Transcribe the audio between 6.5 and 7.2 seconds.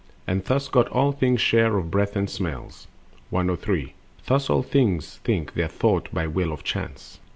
of Chance.